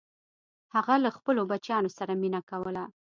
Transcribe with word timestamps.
هغه 0.75 0.93
له 1.03 1.09
خپلو 1.17 1.41
بچیانو 1.51 1.89
سره 1.97 2.13
مینه 2.21 2.41
کوله. 2.49 2.83